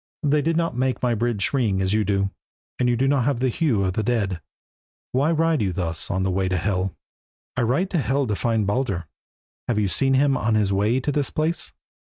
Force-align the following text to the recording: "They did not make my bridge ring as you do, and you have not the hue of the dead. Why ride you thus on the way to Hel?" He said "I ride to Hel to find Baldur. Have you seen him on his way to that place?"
"They 0.23 0.41
did 0.41 0.57
not 0.57 0.75
make 0.75 1.03
my 1.03 1.13
bridge 1.13 1.53
ring 1.53 1.79
as 1.79 1.93
you 1.93 2.03
do, 2.03 2.31
and 2.79 2.89
you 2.89 2.97
have 2.97 3.07
not 3.07 3.39
the 3.39 3.49
hue 3.49 3.83
of 3.83 3.93
the 3.93 4.01
dead. 4.01 4.41
Why 5.11 5.31
ride 5.31 5.61
you 5.61 5.71
thus 5.71 6.09
on 6.09 6.23
the 6.23 6.31
way 6.31 6.49
to 6.49 6.57
Hel?" 6.57 6.83
He 6.85 6.89
said 6.89 6.95
"I 7.57 7.61
ride 7.61 7.89
to 7.91 7.99
Hel 7.99 8.25
to 8.25 8.35
find 8.35 8.65
Baldur. 8.65 9.05
Have 9.67 9.77
you 9.77 9.87
seen 9.87 10.15
him 10.15 10.35
on 10.35 10.55
his 10.55 10.73
way 10.73 10.99
to 10.99 11.11
that 11.11 11.31
place?" 11.35 11.71